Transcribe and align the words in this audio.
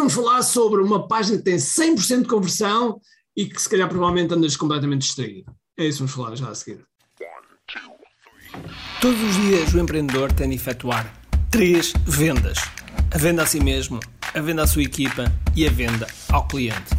vamos 0.00 0.14
falar 0.14 0.42
sobre 0.42 0.80
uma 0.80 1.06
página 1.06 1.36
que 1.36 1.44
tem 1.44 1.56
100% 1.56 2.22
de 2.22 2.28
conversão 2.28 2.98
e 3.36 3.44
que 3.44 3.60
se 3.60 3.68
calhar 3.68 3.86
provavelmente 3.86 4.32
andas 4.32 4.56
completamente 4.56 5.02
distraído. 5.02 5.52
É 5.78 5.84
isso 5.84 5.98
que 5.98 6.04
vamos 6.04 6.12
falar 6.12 6.36
já 6.36 6.48
a 6.48 6.54
seguir. 6.54 6.84
Todos 9.00 9.20
os 9.22 9.36
dias 9.36 9.74
o 9.74 9.78
empreendedor 9.78 10.32
tem 10.32 10.48
de 10.48 10.56
efetuar 10.56 11.14
três 11.50 11.92
vendas: 12.06 12.58
a 13.10 13.18
venda 13.18 13.42
a 13.42 13.46
si 13.46 13.60
mesmo, 13.60 14.00
a 14.34 14.40
venda 14.40 14.62
à 14.62 14.66
sua 14.66 14.82
equipa 14.82 15.30
e 15.54 15.66
a 15.66 15.70
venda 15.70 16.06
ao 16.30 16.48
cliente. 16.48 16.96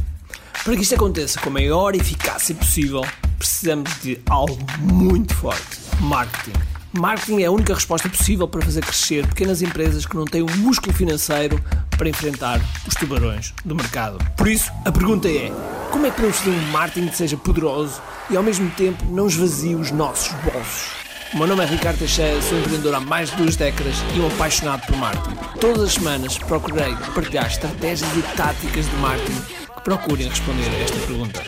Para 0.64 0.76
que 0.76 0.84
isto 0.84 0.94
aconteça 0.94 1.40
com 1.42 1.50
a 1.50 1.54
maior 1.54 1.96
eficácia 1.96 2.54
possível, 2.54 3.02
precisamos 3.40 4.00
de 4.02 4.22
algo 4.30 4.60
muito 4.80 5.34
forte: 5.36 5.80
marketing. 6.02 6.54
Marketing 6.94 7.42
é 7.42 7.46
a 7.46 7.52
única 7.52 7.74
resposta 7.74 8.10
possível 8.10 8.48
para 8.48 8.62
fazer 8.62 8.82
crescer 8.82 9.26
pequenas 9.26 9.62
empresas 9.62 10.06
que 10.06 10.16
não 10.16 10.26
têm 10.26 10.42
o 10.42 10.58
músculo 10.58 10.94
financeiro 10.94 11.58
para 11.98 12.10
enfrentar 12.10 12.62
os 12.88 12.96
tubarões 12.96 13.54
do 13.64 13.76
mercado. 13.76 14.18
Por 14.36 14.48
isso, 14.48 14.72
a 14.86 14.92
pergunta 14.92 15.28
é: 15.28 15.52
como 15.92 16.06
é 16.06 16.10
que 16.10 16.16
podemos 16.16 16.38
fazer 16.38 16.52
um 16.52 16.72
marketing 16.72 17.08
que 17.08 17.18
seja 17.18 17.38
poderoso 17.38 18.02
e 18.30 18.38
ao 18.38 18.44
mesmo 18.44 18.70
tempo 18.72 19.04
não 19.06 19.28
esvazie 19.28 19.76
os 19.76 19.92
nossos 19.92 20.34
bolsos? 20.42 21.02
O 21.34 21.38
meu 21.38 21.48
nome 21.48 21.64
é 21.64 21.66
Ricardo 21.66 22.00
Teixeira, 22.00 22.42
sou 22.42 22.58
empreendedor 22.60 22.94
há 22.94 23.00
mais 23.00 23.30
de 23.30 23.38
duas 23.38 23.56
décadas 23.56 23.96
e 24.16 24.20
um 24.20 24.28
apaixonado 24.28 24.86
por 24.86 24.98
marketing. 24.98 25.38
Todas 25.62 25.84
as 25.84 25.94
semanas 25.94 26.38
procurei 26.38 26.94
partilhar 27.16 27.48
estratégias 27.48 28.10
e 28.18 28.22
táticas 28.36 28.90
de 28.90 28.96
marketing 28.98 29.42
que 29.42 29.82
procurem 29.82 30.28
responder 30.28 30.70
a 30.70 30.80
esta 30.80 30.98
pergunta. 31.08 31.42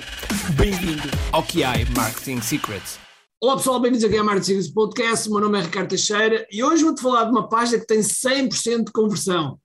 Bem-vindo 0.56 1.10
ao 1.34 1.44
QI 1.44 1.86
Marketing 1.96 2.42
Secrets. 2.42 2.98
Olá 3.42 3.58
pessoal, 3.58 3.78
bem-vindos 3.82 4.06
aqui 4.06 4.18
ao 4.18 4.24
Marketing 4.24 4.46
Secrets 4.46 4.74
Podcast. 4.74 5.28
O 5.28 5.34
meu 5.34 5.42
nome 5.42 5.60
é 5.60 5.64
Ricardo 5.64 5.90
Teixeira 5.90 6.48
e 6.50 6.64
hoje 6.64 6.82
vou-te 6.82 7.02
falar 7.02 7.26
de 7.26 7.32
uma 7.32 7.50
página 7.50 7.78
que 7.78 7.86
tem 7.86 8.00
100% 8.00 8.86
de 8.86 8.92
conversão. 8.94 9.60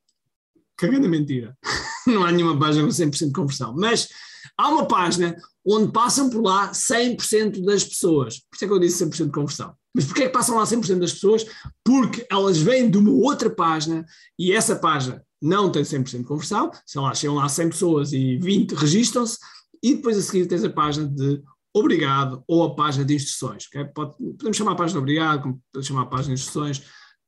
Cagando 0.79 1.09
mentira. 1.09 1.57
Não 2.07 2.25
há 2.25 2.33
nenhuma 2.33 2.59
página 2.59 2.85
com 2.85 2.91
100% 2.91 3.27
de 3.27 3.33
conversão, 3.33 3.75
mas 3.77 4.09
há 4.57 4.69
uma 4.69 4.87
página 4.87 5.37
onde 5.67 5.93
passam 5.93 6.31
por 6.31 6.43
lá 6.43 6.70
100% 6.70 7.65
das 7.65 7.85
pessoas. 7.85 8.39
Por 8.39 8.55
isso 8.55 8.65
é 8.65 8.69
que 8.69 8.73
eu 8.73 8.79
disse 8.79 9.05
100% 9.05 9.27
de 9.27 9.33
conversão. 9.33 9.75
Mas 9.95 10.07
porquê 10.07 10.23
é 10.23 10.27
que 10.27 10.33
passam 10.33 10.57
lá 10.57 10.65
100% 10.65 10.98
das 11.01 11.12
pessoas? 11.12 11.45
Porque 11.85 12.27
elas 12.31 12.57
vêm 12.57 12.89
de 12.89 12.97
uma 12.97 13.11
outra 13.11 13.51
página 13.51 14.07
e 14.39 14.53
essa 14.53 14.77
página 14.77 15.23
não 15.43 15.70
tem 15.70 15.83
100% 15.83 16.19
de 16.19 16.25
conversão, 16.25 16.70
sei 16.87 17.01
lá, 17.01 17.15
chegam 17.15 17.37
lá 17.37 17.48
100 17.48 17.70
pessoas 17.70 18.13
e 18.13 18.39
20 18.39 18.73
registram-se, 18.73 19.39
e 19.83 19.95
depois 19.95 20.19
a 20.19 20.23
seguir 20.23 20.47
tens 20.47 20.65
a 20.65 20.70
página 20.70 21.07
de 21.07 21.41
obrigado 21.73 22.42
ou 22.47 22.65
a 22.65 22.75
página 22.75 23.05
de 23.05 23.15
instruções. 23.15 23.67
Okay? 23.69 23.85
Pode, 23.85 24.15
podemos 24.17 24.57
chamar 24.57 24.73
a 24.73 24.77
página 24.77 24.95
de 24.95 24.98
obrigado, 24.98 25.61
podemos 25.73 25.87
chamar 25.87 26.03
a 26.03 26.07
página 26.07 26.35
de 26.35 26.41
instruções, 26.41 26.83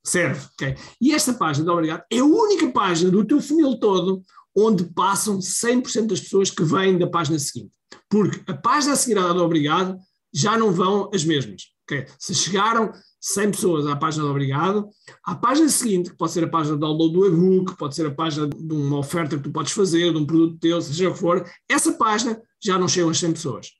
serve. 0.05 0.47
Okay? 0.55 0.77
E 1.01 1.13
esta 1.13 1.33
página 1.33 1.65
de 1.65 1.71
obrigado 1.71 2.05
é 2.11 2.19
a 2.19 2.25
única 2.25 2.71
página 2.71 3.11
do 3.11 3.25
teu 3.25 3.41
funil 3.41 3.79
todo 3.79 4.23
onde 4.57 4.85
passam 4.85 5.39
100% 5.39 6.07
das 6.07 6.21
pessoas 6.21 6.51
que 6.51 6.65
vêm 6.65 6.99
da 6.99 7.07
página 7.07 7.39
seguinte. 7.39 7.73
Porque 8.09 8.41
a 8.51 8.55
página 8.55 8.95
a 8.95 8.97
seguir 8.97 9.19
à 9.19 9.33
do 9.33 9.43
obrigado 9.43 9.97
já 10.33 10.59
não 10.59 10.73
vão 10.73 11.11
as 11.13 11.25
mesmas. 11.25 11.63
Okay? 11.85 12.07
Se 12.19 12.35
chegaram 12.35 12.93
100 13.21 13.51
pessoas 13.51 13.87
à 13.87 13.97
página 13.97 14.25
do 14.25 14.31
Obrigado, 14.31 14.89
à 15.25 15.35
página 15.35 15.69
seguinte, 15.69 16.11
que 16.11 16.17
pode 16.17 16.33
ser 16.33 16.45
a 16.45 16.49
página 16.49 16.75
de 16.75 16.81
download 16.81 17.13
do 17.13 17.27
e-book, 17.27 17.77
pode 17.77 17.95
ser 17.95 18.07
a 18.07 18.11
página 18.11 18.49
de 18.49 18.73
uma 18.73 18.99
oferta 18.99 19.37
que 19.37 19.43
tu 19.43 19.51
podes 19.51 19.73
fazer, 19.73 20.13
de 20.13 20.19
um 20.19 20.25
produto 20.25 20.59
teu, 20.59 20.81
seja 20.81 21.11
o 21.11 21.13
que 21.13 21.19
for, 21.19 21.45
essa 21.69 21.93
página 21.93 22.41
já 22.63 22.79
não 22.79 22.89
chegam 22.89 23.11
as 23.11 23.19
100 23.19 23.33
pessoas. 23.33 23.71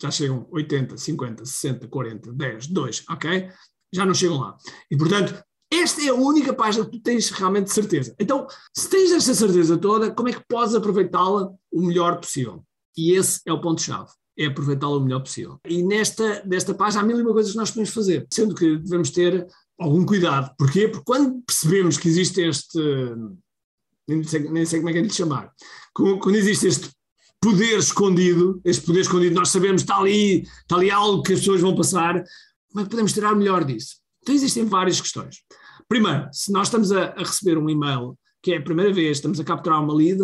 Já 0.00 0.10
chegam 0.10 0.46
80, 0.50 0.96
50, 0.96 1.44
60, 1.44 1.88
40, 1.88 2.32
10, 2.32 2.66
2, 2.68 3.04
ok? 3.10 3.48
Já 3.92 4.04
não 4.04 4.14
chegam 4.14 4.38
lá. 4.38 4.56
E, 4.90 4.96
portanto, 4.96 5.42
esta 5.76 6.02
é 6.02 6.08
a 6.08 6.14
única 6.14 6.52
página 6.52 6.84
que 6.84 6.92
tu 6.92 7.00
tens 7.00 7.30
realmente 7.30 7.72
certeza. 7.72 8.14
Então, 8.18 8.46
se 8.76 8.88
tens 8.88 9.12
esta 9.12 9.34
certeza 9.34 9.76
toda, 9.76 10.10
como 10.10 10.28
é 10.28 10.32
que 10.32 10.44
podes 10.48 10.74
aproveitá-la 10.74 11.50
o 11.72 11.80
melhor 11.80 12.20
possível? 12.20 12.64
E 12.96 13.12
esse 13.12 13.40
é 13.46 13.52
o 13.52 13.60
ponto-chave 13.60 14.10
é 14.36 14.46
aproveitá-la 14.46 14.96
o 14.96 15.00
melhor 15.00 15.20
possível. 15.20 15.60
E 15.66 15.82
nesta, 15.82 16.44
nesta 16.44 16.74
página 16.74 17.02
há 17.02 17.06
mil 17.06 17.18
e 17.18 17.22
uma 17.22 17.32
coisas 17.32 17.52
que 17.52 17.58
nós 17.58 17.70
podemos 17.70 17.90
fazer, 17.90 18.26
sendo 18.32 18.54
que 18.54 18.78
devemos 18.78 19.10
ter 19.10 19.46
algum 19.78 20.04
cuidado. 20.04 20.52
Porquê? 20.58 20.88
Porque 20.88 21.04
quando 21.04 21.42
percebemos 21.42 21.96
que 21.96 22.08
existe 22.08 22.40
este, 22.40 22.78
nem 24.08 24.22
sei, 24.24 24.48
nem 24.50 24.66
sei 24.66 24.80
como 24.80 24.90
é 24.90 24.92
que 24.92 24.98
é 24.98 25.02
de 25.02 25.14
chamar, 25.14 25.52
quando 25.92 26.34
existe 26.34 26.66
este 26.66 26.90
poder 27.40 27.78
escondido, 27.78 28.60
este 28.64 28.84
poder 28.84 29.00
escondido, 29.00 29.34
nós 29.34 29.50
sabemos 29.50 29.82
que 29.82 29.90
está 29.90 30.00
ali, 30.00 30.42
está 30.42 30.76
ali 30.76 30.90
algo 30.90 31.22
que 31.22 31.34
as 31.34 31.40
pessoas 31.40 31.60
vão 31.60 31.74
passar, 31.74 32.14
como 32.70 32.80
é 32.80 32.84
que 32.84 32.90
podemos 32.90 33.12
tirar 33.12 33.36
melhor 33.36 33.64
disso? 33.64 33.96
Então 34.22 34.34
existem 34.34 34.64
várias 34.64 35.00
questões. 35.00 35.42
Primeiro, 35.88 36.28
se 36.32 36.52
nós 36.52 36.68
estamos 36.68 36.92
a, 36.92 37.06
a 37.10 37.18
receber 37.18 37.58
um 37.58 37.68
e-mail 37.68 38.16
que 38.44 38.52
é 38.52 38.58
a 38.58 38.62
primeira 38.62 38.92
vez, 38.92 39.16
estamos 39.16 39.40
a 39.40 39.44
capturar 39.44 39.82
uma 39.82 39.94
lead, 39.94 40.20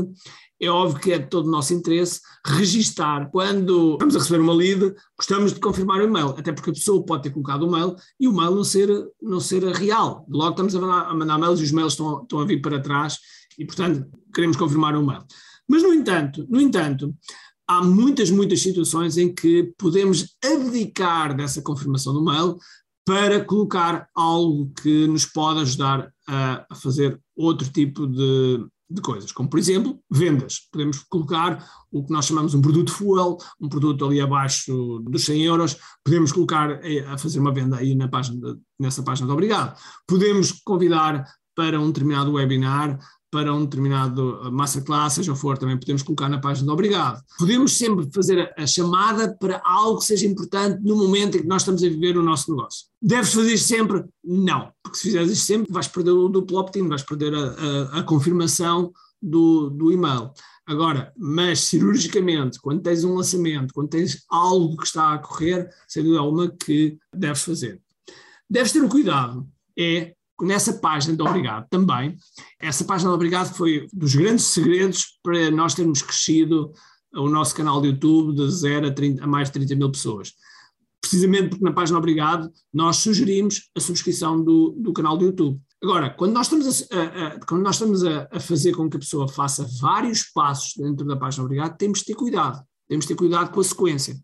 é 0.61 0.69
óbvio 0.69 1.01
que 1.01 1.11
é 1.11 1.19
de 1.19 1.31
todo 1.31 1.47
o 1.47 1.51
nosso 1.51 1.73
interesse 1.73 2.21
registar. 2.45 3.31
Quando 3.31 3.95
estamos 3.95 4.15
a 4.15 4.19
receber 4.19 4.41
uma 4.41 4.53
lead, 4.53 4.95
gostamos 5.17 5.55
de 5.55 5.59
confirmar 5.59 6.01
o 6.01 6.05
e-mail, 6.05 6.29
até 6.37 6.53
porque 6.53 6.69
a 6.69 6.75
pessoa 6.75 7.03
pode 7.03 7.23
ter 7.23 7.31
colocado 7.31 7.63
o 7.63 7.71
mail 7.71 7.97
e 8.21 8.29
o 8.29 8.33
mail 8.33 8.55
não 8.55 8.63
ser, 8.63 8.91
não 9.23 9.41
ser 9.41 9.65
real. 9.73 10.27
Logo 10.29 10.51
estamos 10.51 10.77
a 10.77 10.81
mandar, 10.81 11.07
a 11.09 11.15
mandar 11.15 11.39
mails 11.39 11.61
e 11.61 11.65
os 11.65 11.73
mails 11.73 11.95
estão, 11.95 12.23
estão 12.23 12.41
a 12.41 12.45
vir 12.45 12.61
para 12.61 12.79
trás 12.79 13.17
e, 13.59 13.65
portanto, 13.65 14.07
queremos 14.35 14.59
confirmar 14.59 14.95
o 14.95 15.07
mail. 15.07 15.25
Mas, 15.67 15.83
no 15.83 15.95
entanto, 15.95 16.47
no 16.51 16.61
entanto, 16.61 17.15
há 17.67 17.83
muitas, 17.83 18.31
muitas 18.31 18.61
situações 18.61 19.17
em 19.17 19.35
que 19.35 19.73
podemos 19.79 20.37
abdicar 20.45 21.35
dessa 21.35 21.63
confirmação 21.63 22.13
do 22.13 22.23
mail 22.23 22.59
para 23.05 23.45
colocar 23.45 24.09
algo 24.15 24.73
que 24.83 25.07
nos 25.07 25.25
pode 25.25 25.61
ajudar 25.61 26.13
a, 26.29 26.67
a 26.71 26.75
fazer 26.75 27.21
outro 27.37 27.69
tipo 27.71 28.07
de, 28.07 28.65
de 28.91 29.01
coisas, 29.01 29.33
como 29.33 29.49
por 29.49 29.59
exemplo 29.59 29.99
vendas. 30.11 30.69
Podemos 30.71 30.99
colocar 31.09 31.65
o 31.91 32.05
que 32.05 32.13
nós 32.13 32.27
chamamos 32.27 32.55
um 32.55 32.61
produto 32.61 32.93
fuel, 32.93 33.39
um 33.61 33.69
produto 33.69 34.05
ali 34.05 34.21
abaixo 34.21 35.01
dos 35.09 35.25
100 35.25 35.43
euros, 35.43 35.77
podemos 36.05 36.33
colocar 36.33 36.85
eh, 36.85 37.05
a 37.07 37.17
fazer 37.17 37.41
uma 37.41 37.53
venda 37.53 37.77
aí 37.77 37.95
na 37.95 38.09
página, 38.09 38.59
nessa 38.79 39.03
página 39.03 39.27
de 39.27 39.33
obrigado. 39.33 39.79
Podemos 40.07 40.53
convidar 40.65 41.25
para 41.55 41.81
um 41.81 41.89
determinado 41.89 42.33
webinar, 42.33 42.99
para 43.31 43.55
um 43.55 43.65
determinado 43.65 44.41
uh, 44.41 44.51
masterclass, 44.51 45.15
seja 45.15 45.33
o 45.33 45.37
for, 45.37 45.57
também 45.57 45.79
podemos 45.79 46.03
colocar 46.03 46.29
na 46.29 46.41
página 46.41 46.73
obrigado. 46.73 47.23
Podemos 47.39 47.77
sempre 47.77 48.09
fazer 48.13 48.53
a, 48.57 48.67
chamada 48.67 49.37
para 49.39 49.63
algo 49.65 50.01
que 50.01 50.07
seja 50.07 50.27
importante 50.27 50.83
no 50.83 50.97
momento 50.97 51.37
em 51.37 51.43
que 51.43 51.47
nós 51.47 51.63
estamos 51.63 51.83
a 51.83 51.89
viver 51.89 52.17
o 52.17 52.23
nosso 52.23 52.51
negócio. 52.51 52.87
Deves 53.01 53.33
fazer 53.33 53.55
isto 53.55 53.69
sempre? 53.69 54.05
Não, 54.25 54.73
porque 54.83 54.99
se 54.99 55.05
fizeres 55.05 55.31
isto 55.31 55.47
sempre 55.47 55.73
vais 55.73 55.87
perder 55.87 56.11
o 56.11 56.29
duplo 56.29 56.59
opt-in, 56.59 56.89
vais 56.89 57.03
perder 57.03 57.35
a, 57.35 57.39
a, 57.39 57.99
a 58.01 58.03
confirmação 58.03 58.93
do, 59.23 59.71
do 59.71 59.93
e-mail. 59.93 60.33
Agora, 60.67 61.13
mas 61.17 61.61
cirurgicamente, 61.61 62.61
quando 62.61 62.83
tens 62.83 63.05
um 63.05 63.15
lançamento, 63.15 63.75
quando 63.75 63.91
tens 63.91 64.25
algo 64.29 64.77
que 64.77 64.87
está 64.87 65.15
a 65.15 65.19
correr, 65.19 65.69
sem 65.89 66.03
dúvida 66.03 66.21
alguma 66.21 66.49
que 66.49 66.99
deves 67.15 67.43
fazer. 67.43 67.81
Deves 68.49 68.73
ter 68.73 68.83
o 68.83 68.89
cuidado, 68.89 69.47
é 69.79 70.15
nessa 70.43 70.75
página 70.75 71.17
de 71.17 71.23
Obrigado 71.23 71.67
também, 71.69 72.17
essa 72.61 72.85
página 72.85 73.11
de 73.11 73.15
Obrigado 73.15 73.55
foi 73.55 73.87
dos 73.93 74.15
grandes 74.15 74.47
segredos 74.47 75.19
para 75.23 75.51
nós 75.51 75.75
termos 75.75 76.03
crescido 76.03 76.73
o 77.15 77.29
nosso 77.29 77.55
canal 77.55 77.81
de 77.81 77.89
YouTube 77.89 78.35
de 78.35 78.51
0 78.51 78.89
a, 78.89 78.91
30, 78.93 79.25
a 79.25 79.27
mais 79.27 79.49
de 79.49 79.55
30 79.55 79.75
mil 79.77 79.91
pessoas. 79.91 80.33
Precisamente 81.01 81.49
porque 81.49 81.65
na 81.65 81.73
página 81.73 81.99
Obrigado 81.99 82.51
nós 82.73 82.97
sugerimos 82.97 83.71
a 83.77 83.81
subscrição 83.81 84.43
do, 84.43 84.75
do 84.79 84.93
canal 84.93 85.17
do 85.17 85.25
YouTube. 85.25 85.61
Agora, 85.83 86.11
quando 86.11 86.35
nós 86.35 86.47
estamos, 86.47 86.89
a, 86.93 86.97
a, 86.97 87.27
a 87.29 87.47
quando 87.47 87.63
nós 87.63 87.77
estamos 87.77 88.05
a, 88.05 88.29
a, 88.31 88.39
fazer 88.39 88.73
com 88.73 88.89
que 88.89 88.97
a 88.97 89.01
pessoa 89.01 89.27
faça 89.27 89.67
vários 89.81 90.25
passos 90.25 90.75
dentro 90.77 91.07
da 91.07 91.17
página 91.17 91.45
Obrigado, 91.45 91.77
temos 91.77 92.01
de 92.01 92.07
ter 92.07 92.15
cuidado. 92.15 92.63
Temos 92.87 93.05
de 93.05 93.09
ter 93.09 93.17
cuidado 93.17 93.51
com 93.51 93.61
a 93.61 93.65
sequência. 93.65 94.17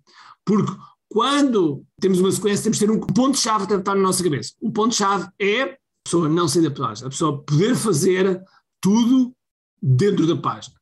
Porque 0.45 0.73
quando 1.09 1.85
temos 2.01 2.21
uma 2.21 2.31
sequência, 2.31 2.65
temos 2.65 2.79
de 2.79 2.87
ter 2.87 2.93
um 2.93 3.01
ponto-chave 3.01 3.65
a 3.65 3.67
tentar 3.67 3.95
na 3.95 4.03
nossa 4.03 4.23
cabeça. 4.23 4.53
O 4.61 4.71
ponto-chave 4.71 5.29
é 5.41 5.79
pessoa 6.07 6.29
não 6.29 6.49
sair 6.49 6.63
da 6.63 6.71
página, 6.71 7.09
a 7.09 7.11
pessoa 7.11 7.43
poder 7.43 7.75
fazer 7.75 8.41
tudo 8.81 9.35
dentro 9.83 10.27
da 10.27 10.37
página. 10.37 10.77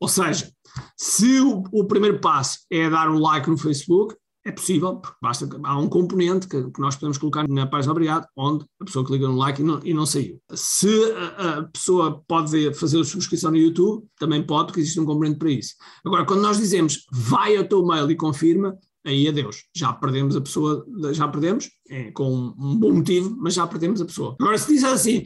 Ou 0.00 0.08
seja, 0.08 0.50
se 0.96 1.40
o, 1.40 1.64
o, 1.72 1.84
primeiro 1.84 2.20
passo 2.20 2.60
é 2.70 2.88
dar 2.88 3.10
um 3.10 3.18
like 3.18 3.50
no 3.50 3.58
Facebook, 3.58 4.16
é 4.44 4.52
possível, 4.52 4.96
porque 4.96 5.16
basta, 5.20 5.46
há 5.64 5.78
um 5.78 5.88
componente 5.88 6.48
que, 6.48 6.70
que 6.70 6.80
nós 6.80 6.94
podemos 6.94 7.18
colocar 7.18 7.46
na 7.46 7.66
página 7.66 7.92
Obrigado, 7.92 8.26
onde 8.36 8.64
a 8.80 8.84
pessoa 8.84 9.04
clica 9.04 9.28
no 9.28 9.36
like 9.36 9.60
e 9.60 9.64
não, 9.64 9.80
e 9.84 9.92
não 9.92 10.06
saiu. 10.06 10.40
Se 10.54 10.88
a, 11.12 11.58
a, 11.58 11.62
pessoa 11.64 12.22
pode 12.26 12.72
fazer 12.74 13.00
a 13.00 13.04
subscrição 13.04 13.50
no 13.50 13.58
YouTube, 13.58 14.06
também 14.18 14.42
pode, 14.42 14.68
porque 14.68 14.80
existe 14.80 15.00
um 15.00 15.04
componente 15.04 15.38
para 15.38 15.50
isso. 15.50 15.74
Agora, 16.04 16.24
quando 16.24 16.40
nós 16.40 16.56
dizemos 16.56 17.04
vai 17.12 17.56
ao 17.56 17.64
teu 17.64 17.84
mail 17.84 18.10
e 18.10 18.16
confirma, 18.16 18.78
aí 19.04 19.28
adeus. 19.28 19.64
Já 19.74 19.92
perdemos 19.92 20.36
a 20.36 20.40
pessoa, 20.40 20.86
já 21.12 21.28
perdemos, 21.28 21.70
é, 21.88 22.10
com 22.12 22.54
um 22.58 22.76
bom 22.76 22.92
motivo, 22.92 23.36
mas 23.38 23.54
já 23.54 23.66
perdemos 23.66 24.00
a 24.00 24.04
pessoa. 24.04 24.36
Agora, 24.40 24.58
se 24.58 24.72
disser 24.72 24.90
assim, 24.90 25.24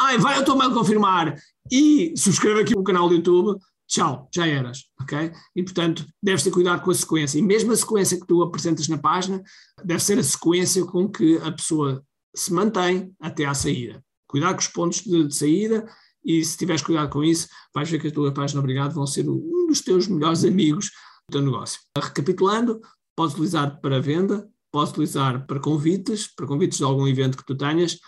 ai, 0.00 0.18
vai 0.18 0.36
ao 0.36 0.44
teu 0.44 0.56
mail 0.56 0.72
confirmar 0.72 1.34
e 1.70 2.14
subscreve 2.16 2.60
aqui 2.60 2.76
o 2.76 2.84
canal 2.84 3.08
do 3.08 3.14
YouTube, 3.14 3.58
tchau, 3.86 4.28
já 4.34 4.46
eras, 4.46 4.84
ok? 5.00 5.32
E 5.54 5.62
portanto, 5.62 6.06
deves 6.22 6.42
ter 6.42 6.50
cuidado 6.50 6.82
com 6.82 6.90
a 6.90 6.94
sequência. 6.94 7.38
E 7.38 7.42
mesmo 7.42 7.72
a 7.72 7.76
sequência 7.76 8.18
que 8.18 8.26
tu 8.26 8.42
apresentas 8.42 8.88
na 8.88 8.98
página, 8.98 9.42
deve 9.84 10.02
ser 10.02 10.18
a 10.18 10.22
sequência 10.22 10.84
com 10.84 11.08
que 11.08 11.38
a 11.38 11.52
pessoa 11.52 12.04
se 12.34 12.52
mantém 12.52 13.14
até 13.20 13.44
à 13.44 13.54
saída. 13.54 14.02
Cuidado 14.26 14.54
com 14.54 14.60
os 14.60 14.68
pontos 14.68 15.00
de, 15.00 15.28
de 15.28 15.34
saída 15.34 15.86
e 16.24 16.44
se 16.44 16.56
tiveres 16.56 16.82
cuidado 16.82 17.10
com 17.10 17.22
isso, 17.22 17.48
vais 17.74 17.88
ver 17.88 18.00
que 18.00 18.08
a 18.08 18.12
tua 18.12 18.32
página 18.32 18.60
Obrigado 18.60 18.94
vão 18.94 19.06
ser 19.06 19.28
um 19.28 19.66
dos 19.68 19.80
teus 19.82 20.08
melhores 20.08 20.44
amigos 20.44 20.90
do 21.28 21.32
teu 21.32 21.42
negócio. 21.42 21.80
Recapitulando, 21.96 22.80
podes 23.16 23.34
utilizar 23.34 23.80
para 23.80 24.00
venda, 24.00 24.48
podes 24.70 24.90
utilizar 24.90 25.46
para 25.46 25.60
convites, 25.60 26.26
para 26.34 26.46
convites 26.46 26.78
de 26.78 26.84
algum 26.84 27.06
evento 27.06 27.36
que 27.36 27.44
tu 27.46 27.56
tenhas, 27.56 27.98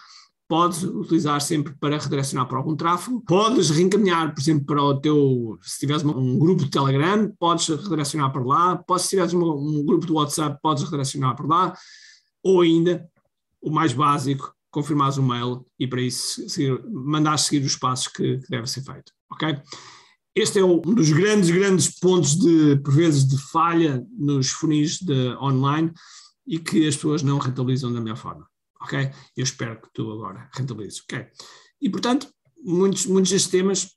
podes 0.49 0.83
utilizar 0.85 1.41
sempre 1.41 1.75
para 1.75 1.99
redirecionar 1.99 2.47
para 2.47 2.59
algum 2.59 2.77
tráfego, 2.77 3.21
podes 3.27 3.71
reencaminhar, 3.71 4.33
por 4.33 4.41
exemplo, 4.41 4.67
para 4.67 4.83
o 4.83 5.01
teu, 5.01 5.59
se 5.63 5.81
tiveres 5.81 6.05
um 6.05 6.39
grupo 6.39 6.65
de 6.65 6.71
Telegram, 6.71 7.33
podes 7.39 7.69
redirecionar 7.69 8.33
para 8.33 8.45
lá, 8.45 8.77
podes, 8.77 9.05
se 9.05 9.11
tiveres 9.11 9.35
um, 9.35 9.85
grupo 9.85 10.07
de 10.07 10.13
WhatsApp, 10.13 10.59
podes 10.63 10.85
redirecionar 10.85 11.35
para 11.35 11.47
lá, 11.47 11.79
ou 12.43 12.61
ainda, 12.61 13.09
o 13.61 13.71
mais 13.71 13.93
básico, 13.93 14.55
confirmares 14.71 15.17
o 15.17 15.23
mail 15.23 15.67
e 15.79 15.87
para 15.87 16.01
isso 16.01 16.49
seguir, 16.49 16.81
mandares 16.91 17.43
seguir 17.43 17.65
os 17.65 17.77
passos 17.77 18.09
que, 18.09 18.39
que 18.39 18.67
ser 18.67 18.83
feito, 18.83 19.13
ok? 19.33 19.61
Este 20.37 20.59
é 20.59 20.65
um 20.65 20.79
dos 20.81 21.11
grandes, 21.11 21.51
grandes 21.51 21.99
pontos 21.99 22.37
de, 22.37 22.77
por 22.77 22.95
vezes, 22.95 23.27
de 23.27 23.39
falha 23.51 24.07
nos 24.17 24.51
funis 24.51 24.99
de 24.99 25.35
online 25.41 25.91
e 26.47 26.59
que 26.59 26.87
as 26.87 26.95
pessoas 26.95 27.23
não 27.23 27.39
rentabilizam 27.39 27.93
da 27.93 28.01
melhor 28.01 28.19
forma 28.19 28.47
ok? 28.87 29.11
Eu 29.37 29.45
espero 29.45 29.81
que 29.81 29.89
tu 29.93 30.11
agora 30.13 30.49
rentabilizes, 30.55 31.03
ok? 31.03 31.27
E, 31.81 31.91
portanto, 31.91 32.29
muitos, 32.63 33.07
muitos 33.07 33.31
destes 33.31 33.51
temas, 33.51 33.91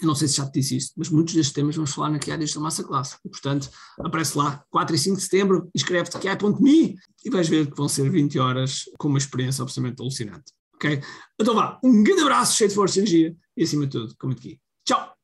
eu 0.00 0.06
não 0.06 0.14
sei 0.14 0.28
se 0.28 0.36
já 0.36 0.46
te 0.46 0.60
disse 0.60 0.76
isto, 0.76 0.92
mas 0.96 1.08
muitos 1.08 1.34
destes 1.34 1.54
temas 1.54 1.76
vamos 1.76 1.92
falar 1.92 2.10
na 2.10 2.18
QA 2.18 2.36
desta 2.36 2.60
massa 2.60 2.82
classe. 2.82 3.16
E, 3.24 3.28
portanto, 3.28 3.70
aparece 4.00 4.36
lá, 4.36 4.64
4 4.70 4.94
e 4.94 4.98
5 4.98 5.16
de 5.16 5.22
setembro, 5.22 5.70
inscreve-te 5.74 6.18
QA.me 6.18 6.96
e 7.24 7.30
vais 7.30 7.48
ver 7.48 7.70
que 7.70 7.76
vão 7.76 7.88
ser 7.88 8.10
20 8.10 8.38
horas 8.38 8.84
com 8.98 9.08
uma 9.08 9.18
experiência 9.18 9.62
absolutamente 9.62 10.02
alucinante, 10.02 10.52
ok? 10.74 11.00
Então 11.40 11.54
vá, 11.54 11.78
um 11.82 12.02
grande 12.02 12.22
abraço, 12.22 12.56
cheio 12.56 12.68
de 12.68 12.74
força 12.74 12.98
e 12.98 13.02
energia 13.02 13.36
e, 13.56 13.62
acima 13.62 13.86
de 13.86 13.92
tudo, 13.92 14.14
como 14.18 14.32
aqui. 14.32 14.58
Tchau! 14.84 15.21